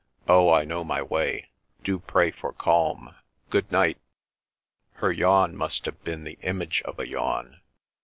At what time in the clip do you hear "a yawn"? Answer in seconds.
6.99-7.61